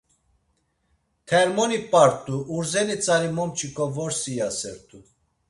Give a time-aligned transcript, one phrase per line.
[1.27, 4.97] Termoni p̌art̆u urzeni tzari momçiǩo vorsi iyasert̆u.